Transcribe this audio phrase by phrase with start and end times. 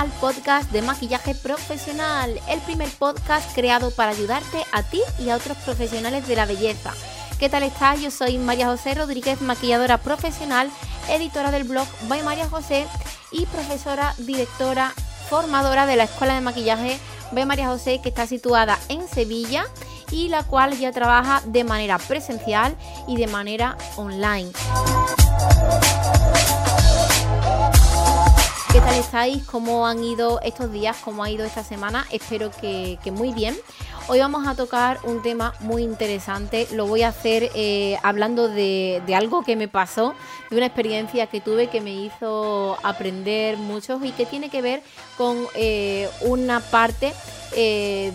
[0.00, 5.36] al podcast de maquillaje profesional, el primer podcast creado para ayudarte a ti y a
[5.36, 6.94] otros profesionales de la belleza.
[7.38, 8.00] ¿Qué tal estás?
[8.00, 10.70] Yo soy María José Rodríguez, maquilladora profesional,
[11.10, 12.86] editora del blog By María José
[13.30, 14.94] y profesora, directora,
[15.28, 16.98] formadora de la Escuela de Maquillaje
[17.32, 19.66] By María José, que está situada en Sevilla
[20.10, 22.74] y la cual ya trabaja de manera presencial
[23.06, 24.50] y de manera online.
[28.72, 29.44] ¿Qué tal estáis?
[29.46, 30.96] ¿Cómo han ido estos días?
[31.04, 32.06] ¿Cómo ha ido esta semana?
[32.12, 33.56] Espero que, muy bien.
[34.12, 36.66] Hoy vamos a tocar un tema muy interesante.
[36.72, 40.16] Lo voy a hacer eh, hablando de, algo que me pasó,
[40.50, 44.82] de una experiencia que tuve que me hizo aprender mucho y que tiene que ver
[45.16, 47.12] con eh, una parte
[47.52, 48.12] eh,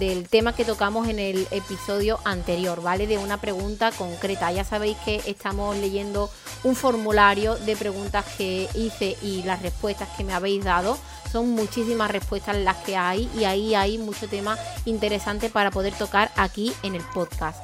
[0.00, 3.06] del, tema que tocamos en el episodio anterior, ¿vale?
[3.06, 4.50] De una pregunta concreta.
[4.50, 6.30] Ya sabéis que estamos leyendo
[6.64, 10.98] un formulario de preguntas que hice y las respuestas que me habéis dado.
[11.30, 16.30] Son muchísimas respuestas las que hay y ahí hay mucho tema interesante para poder tocar
[16.36, 17.60] aquí en el podcast.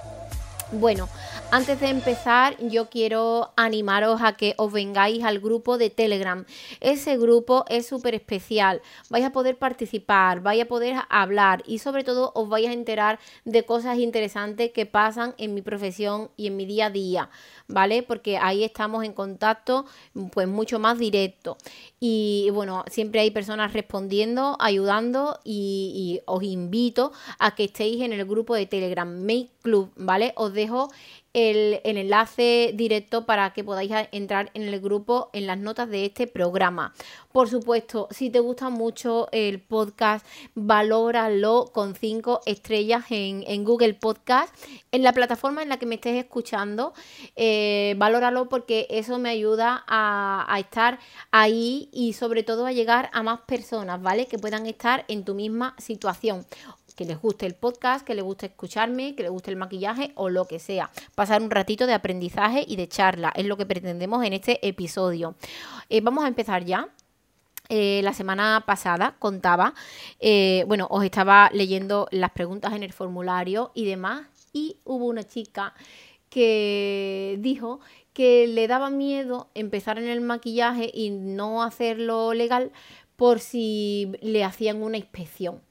[0.73, 1.09] Bueno,
[1.55, 6.44] antes de empezar, yo quiero animaros a que os vengáis al grupo de Telegram.
[6.80, 8.83] Ese grupo es súper especial.
[9.08, 13.20] Vais a poder participar, vais a poder hablar y sobre todo os vais a enterar
[13.44, 17.30] de cosas interesantes que pasan en mi profesión y en mi día a día.
[17.69, 18.02] ¿vale?
[18.02, 19.86] Porque ahí estamos en contacto
[20.32, 21.56] pues mucho más directo.
[22.00, 28.25] Y bueno, siempre hay personas respondiendo, ayudando y, os invito a que estéis en el
[28.25, 30.32] grupo de Telegram Make Club, ¿vale?
[30.36, 30.91] Os dejo
[31.35, 36.27] el, enlace directo para que podáis entrar en el grupo en las notas de este
[36.27, 36.95] programa.
[37.33, 40.25] Por supuesto, si te gusta mucho el podcast,
[40.55, 44.55] valóralo con 5 estrellas en, Google Podcast,
[44.93, 46.95] en la plataforma en la que me estés escuchando.
[47.35, 51.00] Eh, valóralo porque eso me ayuda a, a estar
[51.33, 54.27] ahí y sobre todo a llegar a más personas, ¿vale?
[54.27, 56.47] Que puedan estar en tu misma situación
[56.94, 60.28] que les guste el podcast, que les guste escucharme, que les guste el maquillaje o
[60.28, 60.91] lo que sea.
[61.15, 65.34] Pasar un ratito de aprendizaje y de charla es lo que pretendemos en este episodio.
[65.88, 66.88] Eh, vamos a empezar ya.
[67.71, 69.72] Eh, la semana pasada contaba,
[70.21, 75.25] eh, bueno, os estaba leyendo las preguntas en el formulario y demás, y hubo una
[75.25, 75.72] chica
[76.28, 77.81] que dijo
[78.12, 82.71] que le daba miedo empezar en el maquillaje y no hacerlo legal
[83.16, 85.62] por si le hacían una inspección.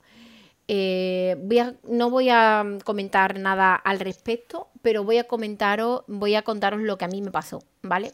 [0.75, 1.37] Eh,
[1.83, 6.97] no voy a comentar nada al respecto, pero voy a comentaros, voy a contaros lo
[6.97, 8.11] que a mí me pasó, ¿vale?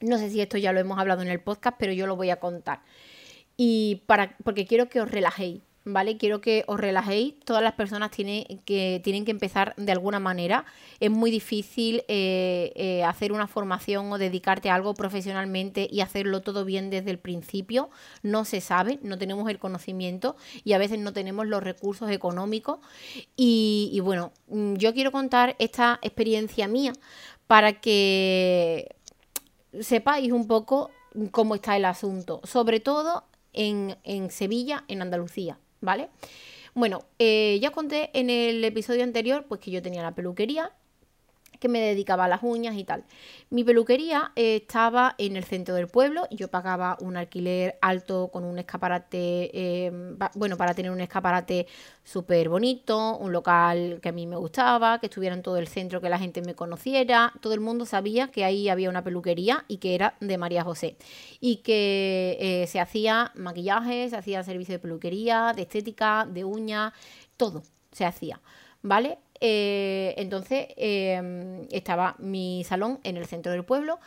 [0.00, 2.30] No sé si esto ya lo hemos hablado en el podcast, pero yo lo voy
[2.30, 2.80] a contar.
[3.58, 6.18] Y para, porque quiero que os relajéis, ¿vale?
[6.18, 7.34] Quiero que os relajéis.
[7.44, 10.66] Todas las personas tienen que, tienen que empezar de alguna manera.
[11.00, 16.42] Es muy difícil eh, eh, hacer una formación o dedicarte a algo profesionalmente y hacerlo
[16.42, 17.88] todo bien desde el principio.
[18.22, 22.80] No se sabe, no tenemos el conocimiento y a veces no tenemos los recursos económicos.
[23.36, 26.92] Y, y bueno, mm, yo quiero contar esta experiencia mía
[27.46, 28.96] para que
[29.80, 30.90] sepáis un poco
[31.30, 35.60] cómo está el asunto, sobre todo en, en Sevilla, en Andalucía.
[35.86, 36.10] ¿Vale?
[36.74, 40.72] Bueno, eh, ya conté en el episodio anterior pues que yo tenía la peluquería
[41.58, 43.04] que me dedicaba a las uñas y tal.
[43.50, 48.44] Mi peluquería eh, estaba en el centro del pueblo yo pagaba un alquiler alto con
[48.44, 51.66] un escaparate, eh, bueno, para tener un escaparate
[52.04, 56.00] súper bonito, un local que a mí me gustaba, que estuviera en todo el centro,
[56.00, 57.32] que la gente me conociera.
[57.40, 60.96] Todo el mundo sabía que ahí había una peluquería y que era de María José.
[61.40, 66.92] Y que eh, se hacía maquillaje, se hacía servicio de peluquería, de estética, de uñas,
[67.36, 68.40] todo se hacía.
[68.82, 69.18] ¿Vale?
[69.40, 73.98] Eh, entonces em, estaba mi salón en el centro del pueblo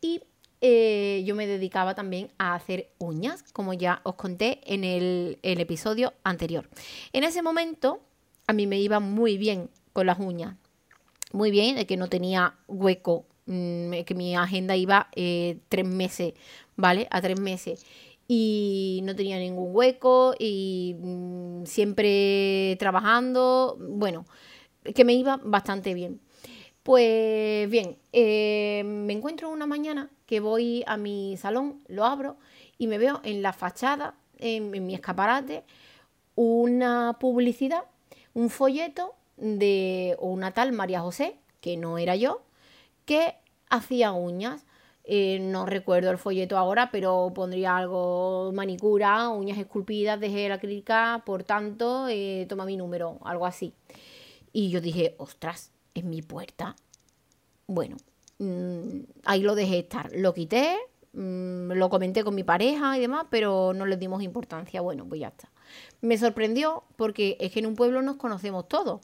[0.00, 0.22] y
[0.60, 6.14] eh, yo me dedicaba también a hacer uñas, como ya os conté en el, episodio
[6.24, 6.68] anterior.
[7.12, 8.00] En ese momento
[8.46, 10.56] a mí me iba muy bien con las uñas,
[11.32, 16.34] muy bien, de que no tenía hueco, mm, que mi agenda iba eh, tres meses,
[16.76, 17.06] ¿vale?
[17.10, 17.84] A tres meses
[18.28, 24.26] y no tenía ningún hueco y mm, siempre trabajando, bueno,
[24.94, 26.20] que me iba bastante bien.
[26.88, 32.38] Pues bien, eh, me encuentro una mañana que voy a mi salón, lo abro
[32.78, 35.64] y me veo en la fachada, en, mi escaparate,
[36.34, 37.82] una publicidad,
[38.32, 42.40] un folleto de una tal María José, que no era yo,
[43.04, 43.34] que
[43.68, 44.64] hacía uñas.
[45.04, 51.22] Eh, no recuerdo el folleto ahora, pero pondría algo manicura, uñas esculpidas de gel acrílica,
[51.26, 53.74] por tanto, eh, toma mi número, algo así.
[54.52, 56.76] Y yo dije, ostras, en mi puerta.
[57.66, 57.96] Bueno,
[58.38, 60.10] mm, ahí lo dejé estar.
[60.14, 60.76] Lo quité,
[61.12, 64.80] mm, lo comenté con mi pareja y demás, pero no les dimos importancia.
[64.80, 65.50] Bueno, pues ya está.
[66.00, 69.00] Me sorprendió porque es que en un pueblo nos conocemos todos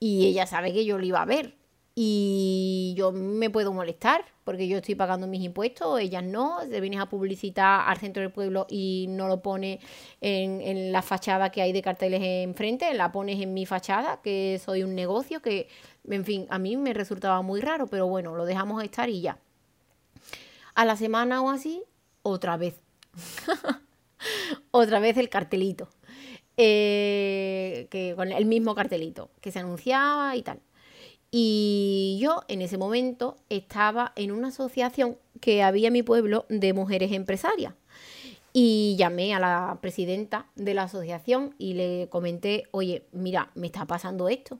[0.00, 1.61] y ella sabe que yo lo iba a ver
[1.94, 7.00] y yo me puedo molestar porque yo estoy pagando mis impuestos, ellas no, se vienes
[7.00, 9.80] a publicitar al centro del pueblo y no lo pone
[10.20, 14.82] en, la fachada que hay de carteles enfrente, la pones en mi fachada, que soy
[14.82, 15.68] un negocio, que,
[16.08, 19.38] en fin, a mí me resultaba muy raro, pero bueno, lo dejamos estar y ya.
[20.74, 21.84] A la semana o así,
[22.22, 22.80] otra vez.
[24.70, 25.88] otra vez el cartelito.
[26.56, 30.60] Eh, que con el mismo cartelito que se anunciaba y tal.
[31.34, 36.74] Y yo en ese momento estaba en una asociación que había en mi pueblo de
[36.74, 37.72] mujeres empresarias.
[38.52, 43.86] Y llamé a la presidenta de la asociación y le comenté, oye, mira, me está
[43.86, 44.58] pasando esto.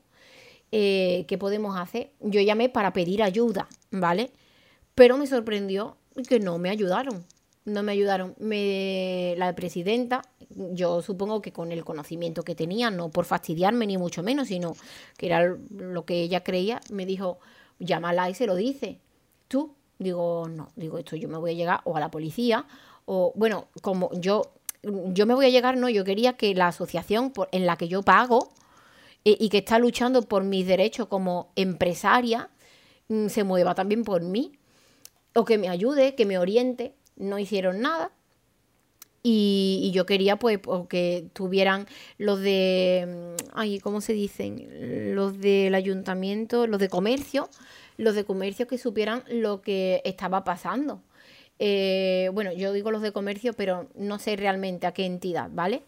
[0.73, 2.13] Eh, ¿Qué podemos hacer?
[2.21, 4.31] Yo llamé para pedir ayuda, ¿vale?
[4.95, 7.23] Pero me sorprendió que no me ayudaron
[7.65, 8.35] no me ayudaron.
[8.39, 13.99] Me, la presidenta, yo supongo que con el conocimiento que tenía, no por fastidiarme ni
[13.99, 14.75] mucho menos, sino
[15.17, 17.39] que era lo que ella creía, me dijo,
[17.79, 18.99] llámala y se lo dice.
[19.49, 19.75] ¿Tú?
[19.99, 22.67] Digo, no, digo, esto yo me voy a llegar o a la policía,
[23.05, 27.33] o bueno, como yo, yo me voy a llegar, no, yo quería que la asociación
[27.53, 28.53] en la que yo pago
[29.25, 32.51] eh, y que está luchando por mis derechos como empresaria,
[33.09, 34.59] mm, se mueva también por mí,
[35.35, 38.13] o que me ayude, que me oriente no hicieron nada.
[39.25, 41.87] Y, yo quería pues, pues que tuvieran
[42.19, 45.15] los de, mm, ay, ¿cómo se dicen?
[45.15, 47.49] Los del ayuntamiento, los de comercio,
[47.97, 51.03] los de comercio que supieran lo que estaba pasando.
[51.61, 55.85] Eh, bueno, yo digo los de comercio, pero no sé realmente a qué entidad, ¿vale?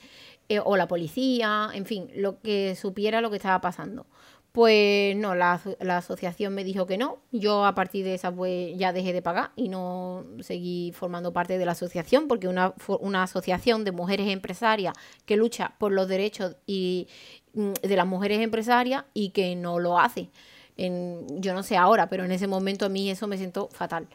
[0.49, 4.07] Eh, o la policía, en fin, lo que supiera lo que estaba pasando.
[4.55, 5.61] Pues no, la,
[5.97, 7.19] asociación me dijo que no.
[7.33, 11.59] Yo a partir de esa pues ya dejé de pagar y no seguí formando parte
[11.59, 14.95] de la asociación porque una, una asociación de mujeres empresarias
[15.27, 17.09] que lucha por los derechos y,
[17.55, 20.31] mm, de las mujeres empresarias y que no lo hace.
[20.77, 24.07] Yo no sé ahora, pero en ese momento a mí eso me sentó fatal.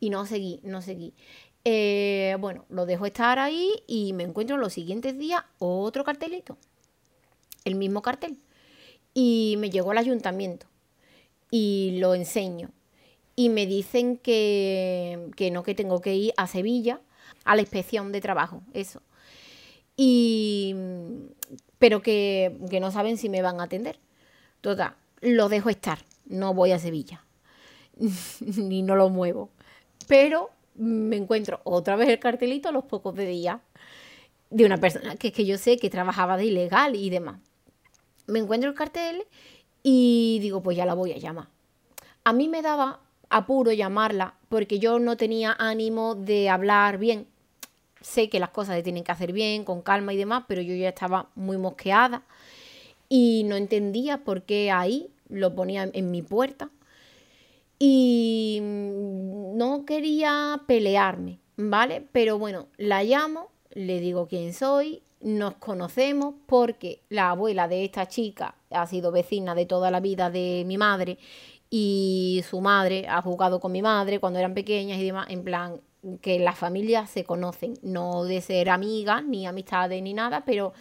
[0.00, 1.14] Y no seguí, no seguí.
[1.64, 6.58] Eh, bueno, lo dejo estar ahí y me encuentro los siguientes días otro cartelito.
[7.64, 8.38] El mismo cartel
[9.20, 10.68] y me llegó al ayuntamiento
[11.50, 12.70] y lo enseño.
[13.34, 17.00] Y me dicen que, no, que tengo que ir a Sevilla,
[17.44, 19.02] a la inspección de trabajo, eso.
[19.96, 20.72] Y,
[21.80, 23.98] pero que, que no saben si me van a atender.
[24.60, 27.24] Total, lo dejo estar, no voy a Sevilla,
[28.40, 29.50] ni no lo muevo.
[30.06, 33.58] Pero me encuentro otra vez el cartelito a los pocos de días
[34.50, 37.40] de una persona que es que yo sé que trabajaba de ilegal y demás
[38.28, 39.24] me encuentro el cartel
[39.82, 41.48] y digo, pues ya la voy a llamar.
[42.24, 47.26] A mí me daba apuro llamarla porque yo no tenía ánimo de hablar bien.
[48.00, 50.74] Sé que las cosas se tienen que hacer bien, con calma y demás, pero yo
[50.74, 52.22] ya estaba muy mosqueada
[53.08, 56.70] y no entendía por qué ahí lo ponía en mi puerta.
[57.80, 62.04] Y no quería pelearme, ¿vale?
[62.12, 68.06] Pero bueno, la llamo, le digo quién soy nos conocemos porque la abuela de esta
[68.06, 71.18] chica ha sido vecina de toda la vida de mi madre
[71.70, 75.80] y su madre ha jugado con mi madre cuando eran pequeñas y demás, en plan
[76.20, 80.72] que las familias se conocen, no de ser amigas ni amistades ni nada, pero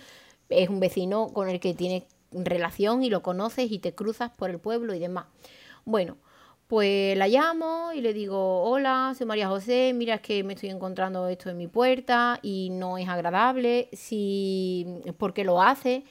[0.49, 4.49] es un vecino con el que tienes relación y lo conoces y te cruzas por
[4.49, 5.25] el pueblo y demás.
[5.85, 6.17] Bueno,
[6.67, 10.69] pues la llamo y le digo, hola, soy María José, mira es que me estoy
[10.69, 14.85] encontrando esto en mi puerta y no es agradable, si,
[15.17, 16.03] ¿por qué lo hace?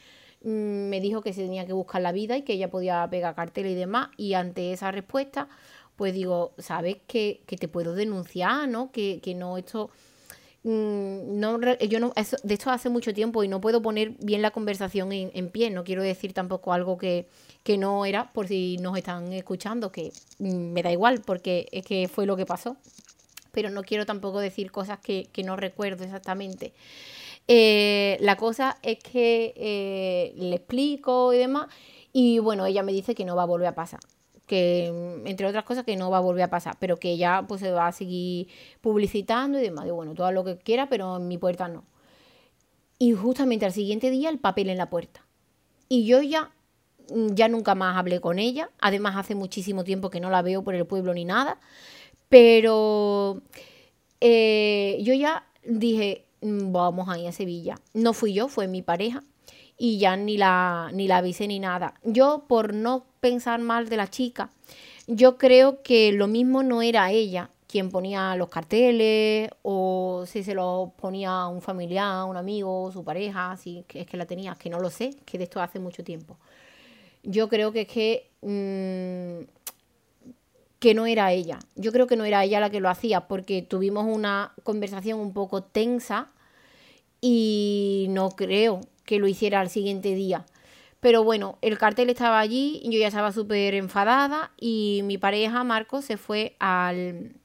[0.42, 3.34] Mm, me dijo que se tenía que buscar la vida y que ella podía pegar
[3.34, 5.48] cartel y demás y ante esa respuesta
[5.96, 8.92] pues digo, ¿sabes que, que te puedo denunciar, no?
[8.92, 9.90] Que, que no esto...
[10.66, 14.50] Mm, no, yo no, de esto hace mucho tiempo y no puedo poner bien la
[14.50, 17.28] conversación en, pie, no quiero decir tampoco algo que,
[17.62, 21.84] que no era, por si nos están escuchando, que mm, me da igual, porque es
[21.84, 22.76] que fue lo que pasó.
[23.52, 26.72] Pero no quiero tampoco decir cosas que, no recuerdo exactamente.
[27.46, 31.68] Eh, la cosa es que eh, le explico y demás,
[32.12, 34.00] y bueno, ella me dice que no va a volver a pasar.
[34.46, 37.44] Que, mm, entre otras cosas, que no va a volver a pasar, pero que ella
[37.48, 38.48] pues se va a seguir
[38.80, 39.86] publicitando y demás.
[39.86, 41.84] Y bueno, todo lo que quiera, pero en mi puerta no.
[42.98, 45.26] Y justamente al siguiente día el papel en la puerta.
[45.88, 46.52] Y yo ya
[47.10, 48.70] Mm, ya nunca más hablé con ella.
[48.80, 51.58] Además, hace muchísimo tiempo que no la veo por el pueblo ni nada.
[52.28, 53.42] Pero
[54.20, 57.76] eh, yo ya dije, mm, vamos a ir a Sevilla.
[57.94, 59.22] No fui yo, fue mi pareja.
[59.78, 61.94] Y ya ni la, ni la avisé ni nada.
[62.02, 64.50] Yo, por no pensar mal de la chica,
[65.06, 70.54] yo creo que lo mismo no era ella quien ponía los carteles o si se
[70.54, 74.80] los ponía un familiar, un amigo, su pareja, si es que la tenía, que no
[74.80, 76.38] lo sé, que de esto hace mucho tiempo.
[77.22, 79.56] Yo creo que es que mm,
[80.78, 81.58] que no era ella.
[81.74, 85.32] Yo creo que no era ella la que lo hacía porque tuvimos una conversación un
[85.32, 86.28] poco tensa
[87.20, 90.44] y no creo que lo hiciera al siguiente día.
[91.00, 96.02] Pero bueno, el cartel estaba allí, yo ya estaba súper enfadada y mi pareja, Marco,
[96.02, 97.36] se fue al,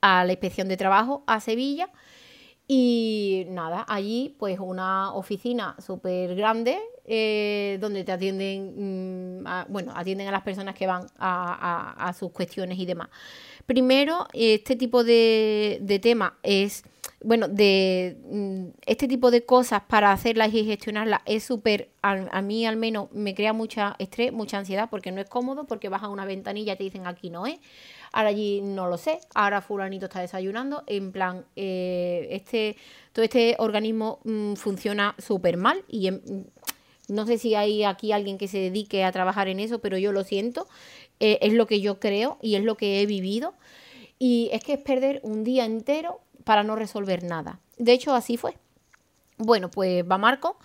[0.00, 1.90] a la inspección de trabajo a Sevilla.
[2.66, 10.28] Y nada, allí pues una oficina súper grande eh, donde te atienden, mm, bueno, atienden
[10.28, 13.08] a las personas que van a, sus cuestiones y demás.
[13.66, 16.84] Primero, este tipo de, de tema es
[17.24, 22.66] bueno, de mm, este tipo de cosas para hacerlas y gestionarlas es súper, a, mí
[22.66, 26.08] al menos me crea mucha estrés, mucha ansiedad, porque no es cómodo, porque vas a
[26.08, 27.58] una ventanilla y te dicen aquí no es,
[28.12, 32.76] ahora allí no lo sé, ahora fulanito está desayunando, en plan, eh, este,
[33.12, 36.10] todo este organismo mm, funciona súper mal y
[37.08, 40.12] no sé si hay aquí alguien que se dedique a trabajar en eso, pero yo
[40.12, 40.68] lo siento,
[41.20, 43.54] eh, es lo que yo creo y es lo que he vivido.
[44.18, 47.60] Y es que es perder un día entero para no resolver nada.
[47.78, 48.56] De hecho, así fue.
[49.36, 50.58] Bueno, pues va Marco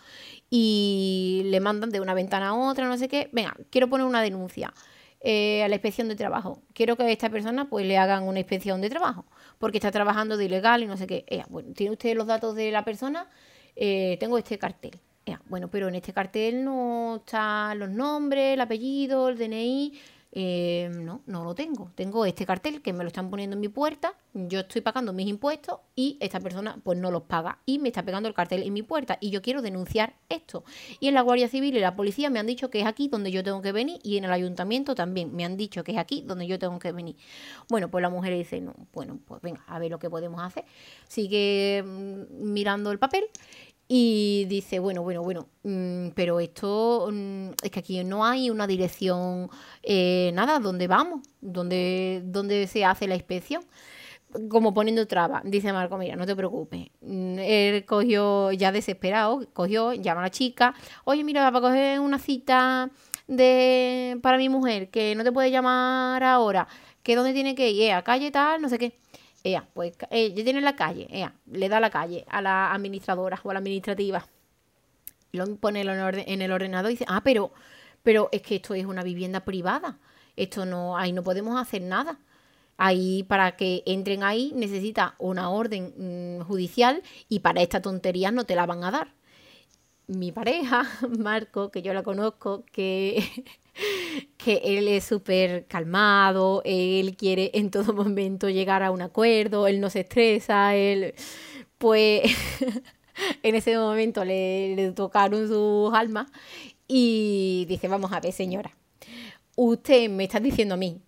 [0.50, 3.30] y le mandan de una ventana a otra, no sé qué.
[3.32, 4.74] Venga, quiero poner una denuncia
[5.22, 6.62] eh, a la inspección de trabajo.
[6.74, 9.26] Quiero que a esta persona pues le hagan una inspección de trabajo
[9.58, 11.44] porque está trabajando de ilegal y no sé qué.
[11.50, 13.28] bueno, ¿tiene usted los datos de la persona?
[13.76, 15.00] Eh, tengo este cartel.
[15.48, 20.00] bueno, pero en este cartel no están los nombres, el apellido, el DNI.
[20.32, 21.92] Eh, no, no lo tengo.
[21.96, 25.28] Tengo este cartel que me lo están poniendo en mi puerta, yo estoy pagando mis
[25.28, 28.74] impuestos y esta persona pues no los paga y me está pegando el cartel en
[28.74, 30.64] mi puerta y yo quiero denunciar esto.
[31.00, 33.32] Y en la Guardia Civil y la policía me han dicho que es aquí donde
[33.32, 36.24] yo tengo que venir y en el ayuntamiento también me han dicho que es aquí
[36.26, 37.16] donde yo tengo que venir.
[37.68, 40.66] Bueno, pues la mujer dice, no, bueno, pues venga, a ver lo que podemos hacer.
[41.08, 43.26] Sigue mm, mirando el papel
[43.92, 48.68] y dice, bueno, bueno, bueno, mm, pero esto mm, es que aquí no hay una
[48.68, 49.50] dirección,
[49.82, 51.28] eh, nada, ¿dónde vamos?
[51.42, 53.64] ¿Dónde, ¿Dónde se hace la inspección?
[54.50, 56.90] Como poniendo traba, dice Marco, mira, no te preocupes.
[57.02, 62.20] Mm, él cogió, ya desesperado, cogió, llama a la chica, oye, mira, para coger una
[62.20, 62.92] cita
[63.28, 66.68] de para mi mujer, que no te puede llamar ahora,
[67.02, 68.94] que dónde tiene que ir, a calle tal, no sé qué.
[69.44, 73.50] Ella, pues, eh, tiene la calle, ella, le da la calle a la administradora o
[73.50, 74.28] a la administrativa.
[75.32, 77.52] Lo pone en el ordenador y dice, ah, pero,
[78.04, 79.98] pero es que esto es una vivienda privada.
[80.36, 82.20] Esto no, ahí no podemos hacer nada.
[82.78, 88.46] Ahí, para que entren ahí, necesita una orden mm, judicial y para esta tontería no
[88.46, 89.14] te la van a dar.
[90.10, 90.90] Mi pareja,
[91.20, 93.24] Marco, que yo la conozco, que
[94.38, 99.80] que él es súper calmado, él quiere en todo momento llegar a un acuerdo, él
[99.80, 101.14] no se estresa, él
[101.78, 102.24] pues
[103.44, 106.28] en ese momento le, tocaron sus almas
[106.88, 108.76] y dice, vamos a ver señora,
[109.56, 111.02] usted me está diciendo a mí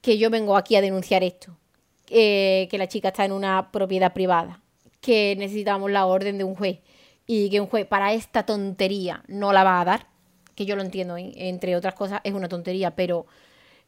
[0.00, 1.58] que yo vengo aquí a denunciar esto,
[2.06, 4.62] que la chica está en una propiedad privada,
[5.00, 6.78] que necesitamos la orden de un juez
[7.26, 10.16] y que un juez para esta tontería no la va a dar
[10.56, 13.26] que yo lo entiendo, entre otras cosas, es una tontería, pero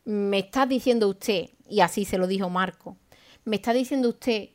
[0.05, 2.97] me está diciendo usted, y así se lo dijo Marco,
[3.45, 4.51] me está diciendo usted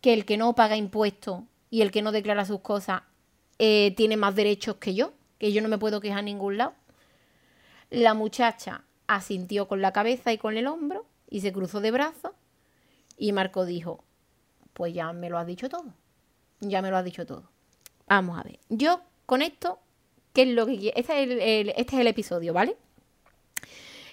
[0.00, 3.02] que el que no paga impuestos y el que no declara sus cosas
[3.58, 6.74] eh, tiene más derechos que yo, que yo no me puedo quejar a ningún lado.
[7.90, 12.30] La muchacha asintió con la cabeza y con el hombro y se cruzó de brazos
[13.18, 14.04] y Marco dijo,
[14.72, 15.92] pues ya me lo has dicho todo,
[16.60, 17.50] ya me lo has dicho todo.
[18.10, 19.78] Vamos a ver, yo con esto
[20.32, 22.76] ¿Qué es lo que Este es el, este es el episodio, ¿vale?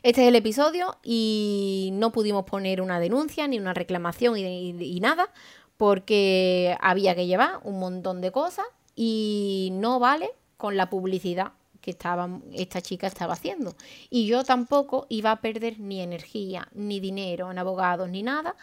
[0.03, 5.31] Este es el episodio y no pudimos poner una denuncia ni una reclamación y, nada
[5.75, 11.91] porque había que llevar un montón de cosas y no vale con la publicidad que
[11.91, 13.75] estaba, esta chica estaba haciendo.
[14.09, 18.55] Y yo tampoco iba a perder ni energía, ni dinero en abogados, ni nada.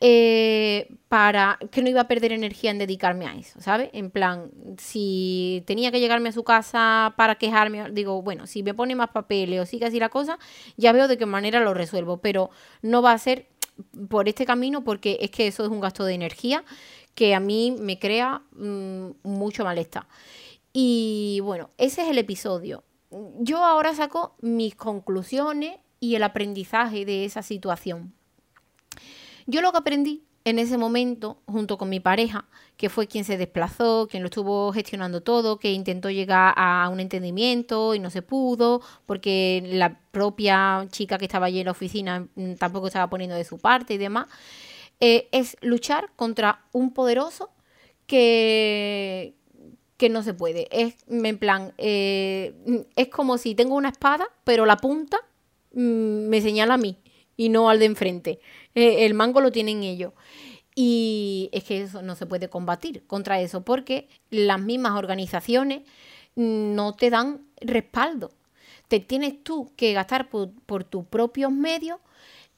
[0.00, 3.90] Eh, para que no iba a perder energía en dedicarme a eso, ¿sabes?
[3.92, 8.74] En plan, si tenía que llegarme a su casa para quejarme, digo, bueno, si me
[8.74, 10.38] pone más papeles o sigue así la cosa,
[10.76, 12.50] ya veo de qué manera lo resuelvo, pero
[12.80, 13.48] no va a ser
[14.08, 16.64] por este camino porque es que eso es un gasto de energía
[17.14, 20.06] que a mí me crea mm, mucho malestar.
[20.72, 22.84] Y bueno, ese es el episodio.
[23.40, 28.14] Yo ahora saco mis conclusiones y el aprendizaje de esa situación.
[29.50, 32.44] Yo lo que aprendí en ese momento, junto con mi pareja,
[32.76, 37.00] que fue quien se desplazó, quien lo estuvo gestionando todo, que intentó llegar a un
[37.00, 42.28] entendimiento y no se pudo, porque la propia chica que estaba allí en la oficina
[42.34, 44.26] mm, tampoco estaba poniendo de su parte y demás,
[45.00, 47.48] eh, es luchar contra un poderoso
[48.06, 49.34] que,
[49.96, 50.68] que no se puede.
[50.70, 55.18] Es en plan, eh, es como si tengo una espada, pero la punta
[55.72, 56.98] mm, me señala a mí
[57.38, 58.40] y no al de enfrente.
[58.74, 60.12] Eh, el mango lo tienen ellos.
[60.74, 65.82] Y es que eso no se puede combatir contra eso porque las mismas organizaciones
[66.36, 68.30] no te dan respaldo.
[68.88, 71.98] Te tienes tú que gastar por, tus propios medios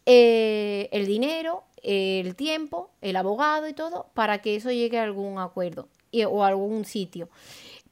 [0.07, 5.39] eh, el dinero, el tiempo, el abogado y todo para que eso llegue a algún
[5.39, 5.89] acuerdo
[6.29, 7.29] o algún sitio.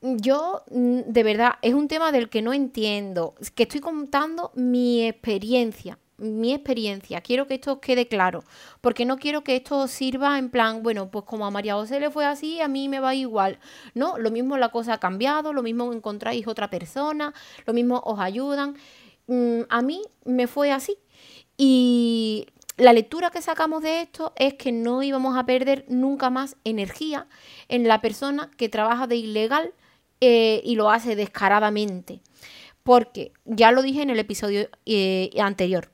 [0.00, 5.06] Yo, mm, de verdad, es un tema del que no entiendo, que estoy contando mi
[5.06, 7.20] experiencia, mi experiencia.
[7.20, 8.44] Quiero que esto quede claro,
[8.80, 12.10] porque no quiero que esto sirva en plan, bueno, pues como a María José le
[12.10, 13.58] fue así, a mí me va igual.
[13.94, 17.32] No, lo mismo la cosa ha cambiado, lo mismo encontráis otra persona,
[17.66, 18.76] lo mismo os ayudan.
[19.26, 20.98] Mm, a mí me fue así.
[21.56, 22.46] Y
[22.76, 27.26] la lectura que sacamos de esto es que no íbamos a perder nunca más energía
[27.68, 29.74] en la persona que trabaja de ilegal
[30.20, 32.20] eh, y lo hace descaradamente.
[32.84, 35.90] Porque ya lo dije en el episodio eh, anterior,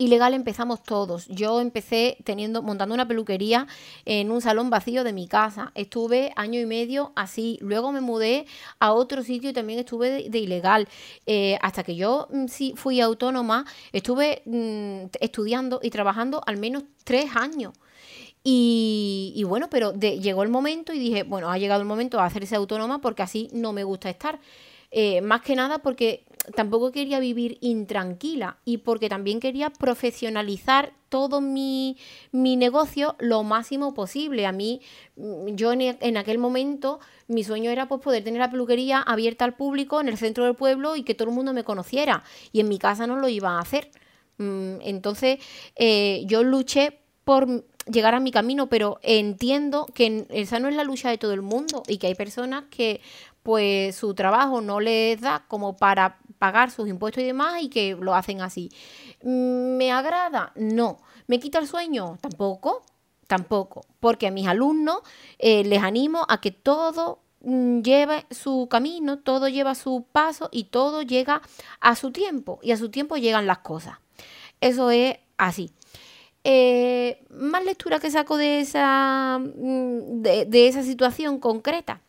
[0.00, 1.28] ilegal empezamos todos.
[1.28, 3.66] Yo empecé teniendo, montando una peluquería
[4.06, 5.72] en un salón vacío de mi casa.
[5.74, 7.58] Estuve año y medio así.
[7.60, 8.46] Luego me mudé
[8.78, 10.88] a otro sitio y también estuve de, ilegal.
[11.26, 16.84] Eh, hasta que yo mm, sí fui autónoma, estuve mm, estudiando y trabajando al menos
[17.04, 17.74] tres años.
[18.42, 22.56] Y, bueno, pero llegó el momento y dije, bueno, ha llegado el momento de hacerse
[22.56, 24.40] autónoma porque así no me gusta estar.
[24.90, 31.40] Eh, más que nada porque tampoco quería vivir intranquila y porque también quería profesionalizar todo
[31.40, 31.96] mi,
[32.32, 34.46] negocio lo máximo posible.
[34.46, 34.80] A mí,
[35.16, 39.54] mm, yo en, aquel momento, mi sueño era pues, poder tener la peluquería abierta al
[39.54, 42.22] público en el centro del pueblo y que todo el mundo me conociera.
[42.52, 43.90] Y en mi casa no lo iba a hacer.
[44.38, 45.38] Mm, entonces,
[45.76, 50.84] eh, yo luché por llegar a mi camino, pero entiendo que esa no es la
[50.84, 53.00] lucha de todo el mundo y que hay personas que
[53.42, 57.94] pues su trabajo no les da como para pagar sus impuestos y demás y que
[57.94, 58.70] lo hacen así.
[59.22, 60.52] ¿Me agrada?
[60.56, 60.98] No.
[61.26, 62.16] ¿Me quita el sueño?
[62.22, 62.82] Tampoco.
[63.26, 63.82] Tampoco.
[64.00, 65.00] Porque a mis alumnos
[65.38, 70.64] eh, les animo a que todo mm, lleve su camino, todo lleva su paso y
[70.64, 71.42] todo llega
[71.78, 72.58] a su tiempo.
[72.62, 73.98] Y a su tiempo llegan las cosas.
[74.62, 75.70] Eso es así.
[76.42, 82.00] Eh, más lectura que saco de esa, mm, de esa situación concreta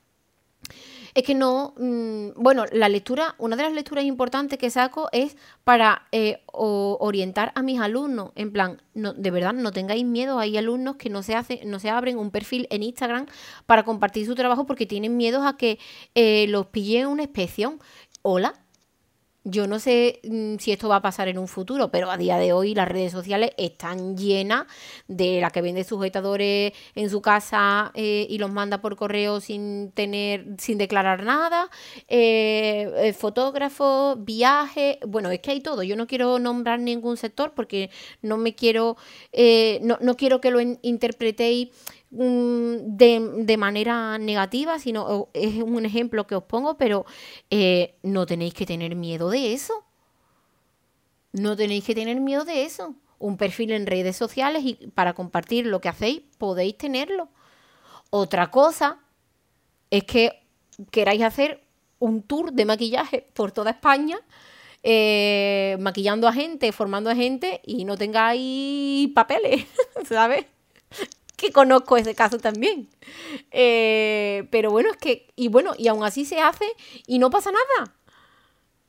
[1.13, 5.37] es que no, mm, bueno, la lectura, una de las lecturas importantes que saco es
[5.63, 10.57] para eh, orientar a mis alumnos, en plan, no, de verdad, no tengáis miedo, hay
[10.57, 13.25] alumnos que no se, hace, no se abren un perfil en Instagram
[13.65, 15.79] para compartir su trabajo porque tienen miedo a que
[16.15, 17.79] eh, los pille una inspección.
[18.21, 18.53] Hola,
[19.43, 22.37] yo no sé mm, si esto va a pasar en un futuro, pero a día
[22.37, 24.67] de hoy las redes sociales están llenas
[25.07, 29.91] de la que vende sujetadores en su casa eh, y los manda por correo sin
[29.91, 31.69] tener, sin declarar nada,
[32.07, 35.81] eh, eh, fotógrafos, viajes, bueno, es que hay todo.
[35.83, 37.89] Yo no quiero nombrar ningún sector porque
[38.21, 38.97] no me quiero,
[39.81, 41.69] no, no quiero que lo interpretéis
[42.11, 47.05] de, manera negativa, sino es un ejemplo que os pongo, pero
[47.49, 49.85] eh, no tenéis que tener miedo de eso.
[51.31, 52.95] No tenéis que tener miedo de eso.
[53.17, 57.29] Un perfil en redes sociales y para compartir lo que hacéis podéis tenerlo.
[58.09, 58.99] Otra cosa
[59.89, 60.43] es que
[60.91, 61.63] queráis hacer
[61.99, 64.19] un tour de maquillaje por toda España,
[64.83, 69.65] eh, maquillando a gente, formando a gente y no tengáis papeles,
[70.09, 70.45] ¿sabes?
[71.41, 72.87] Que conozco ese caso también.
[73.49, 76.65] Eh, pero bueno, es que, y bueno, y aún así se hace
[77.07, 77.95] y no pasa nada.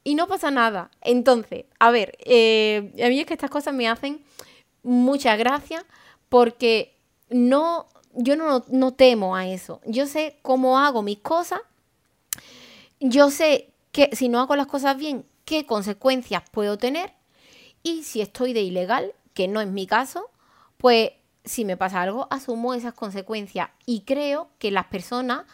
[0.05, 0.91] Y no pasa nada.
[1.01, 4.23] Entonces, a ver, eh, a mí es que estas cosas me hacen
[4.83, 5.87] mucha gracia
[6.29, 6.97] porque
[7.31, 9.81] no, yo no, no temo a eso.
[9.87, 11.61] Yo sé cómo hago mis cosas.
[13.01, 17.15] Yo sé que si no hago las cosas bien, qué consecuencias puedo tener.
[17.83, 20.31] Y si estoy de ilegal, que no es mi caso,
[20.77, 21.13] pues
[21.45, 25.45] si me pasa algo, asumo esas consecuencias y creo que las personas,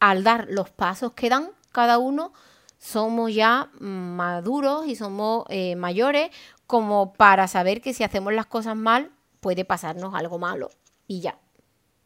[0.00, 2.32] al dar los pasos que dan cada uno,
[2.78, 6.30] somos ya maduros y somos eh, mayores
[6.66, 9.10] como para saber que si hacemos las cosas mal,
[9.40, 10.70] puede pasarnos algo malo
[11.06, 11.38] y ya.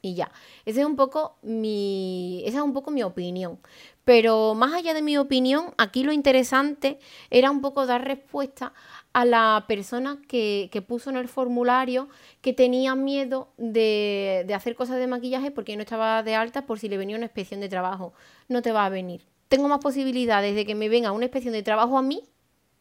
[0.01, 0.31] Y ya.
[0.65, 2.43] Esa es un poco mi.
[2.47, 3.59] Esa es un poco mi opinión.
[4.05, 7.01] Pero más allá de mi opinión, aquí lo interesante
[7.31, 8.73] era un poco dar respuesta
[9.13, 12.09] a la persona que, puso en el formulario
[12.41, 16.79] que tenía miedo de, de, hacer cosas de maquillaje porque no estaba de alta por
[16.79, 18.13] si le venía una inspección de trabajo.
[18.49, 19.23] No te va a venir.
[19.49, 22.23] Tengo más posibilidades de que me venga una inspección de trabajo a mí,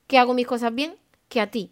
[0.05, 0.95] que hago mis cosas bien,
[1.29, 1.71] que a ti.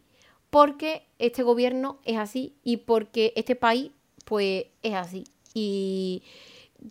[0.50, 3.92] Porque este gobierno es así y porque este país
[4.26, 5.26] pues es así.
[5.54, 6.24] Y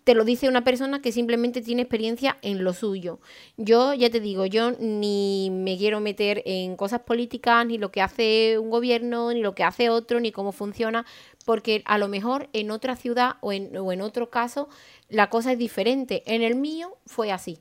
[0.02, 3.20] te lo dice una persona que simplemente tiene experiencia en lo suyo.
[3.56, 8.02] Yo ya te digo, yo ni me quiero meter en cosas políticas, ni lo que
[8.02, 11.06] hace un gobierno, ni lo que hace otro, ni cómo funciona,
[11.44, 14.68] porque a lo mejor en otra ciudad o en, otro caso
[15.08, 16.22] la cosa es diferente.
[16.26, 17.58] En el mío fue así.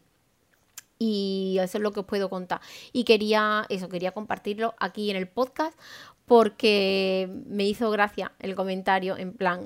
[0.98, 2.62] Y eso es lo que os puedo contar.
[2.94, 5.78] Y quería, eso, quería compartirlo aquí en el podcast
[6.26, 9.66] porque me hizo gracia el comentario en plan,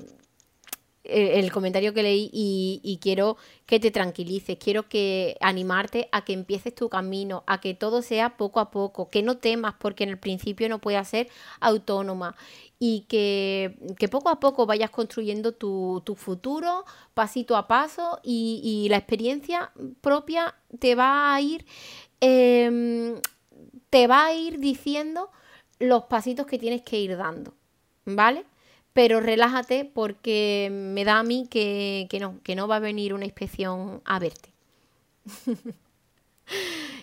[1.07, 6.75] el comentario que leí y, quiero que te tranquilices, quiero que animarte a que empieces
[6.75, 10.17] tu camino, a que todo sea poco a poco, que no temas porque en el
[10.17, 12.35] principio no puedas ser autónoma
[12.79, 13.77] y que,
[14.11, 20.95] poco a poco vayas construyendo tu, futuro pasito a paso y, la experiencia propia te
[20.95, 21.65] va a ir,
[22.19, 23.21] em,
[23.89, 25.29] te va a ir diciendo
[25.79, 27.53] los pasitos que tienes que ir dando,
[28.05, 28.45] ¿vale?
[28.97, 33.25] Pero relájate porque me da a mí que, no, que no va a venir una
[33.25, 34.51] inspección a verte.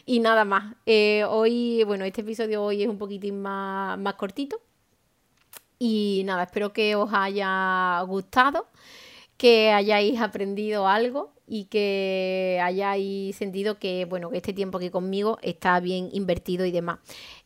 [0.04, 0.74] y nada más.
[0.86, 4.60] Eh, hoy, bueno, este episodio hoy es un poquitín más, más cortito.
[5.78, 8.66] Y nada, espero que os haya gustado,
[9.36, 15.38] que hayáis aprendido algo y que hayáis sentido que, bueno, que este tiempo aquí conmigo
[15.42, 17.00] está bien invertido y demás.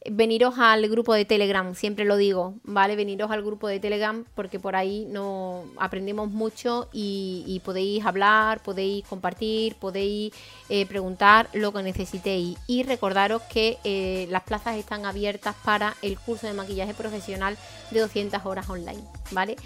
[0.09, 2.95] Veniros al grupo de Telegram, siempre lo digo, ¿vale?
[2.95, 9.05] Veniros al grupo de Telegram porque por ahí no aprendemos mucho y, podéis hablar, podéis
[9.07, 10.33] compartir, podéis
[10.69, 12.57] eh, preguntar lo que necesitéis.
[12.69, 17.59] Y recordaros que eh, las plazas están abiertas para el curso de maquillaje profesional
[17.91, 19.57] de 200 horas online, ¿vale?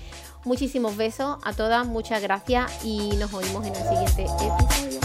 [0.44, 5.00] Muchísimos besos a todas, muchas gracias y nos oímos en el siguiente episodio.